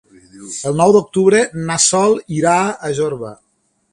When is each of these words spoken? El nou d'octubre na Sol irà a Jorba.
El 0.69 0.79
nou 0.79 0.93
d'octubre 0.95 1.41
na 1.67 1.77
Sol 1.85 2.17
irà 2.39 2.57
a 2.89 2.93
Jorba. 3.01 3.33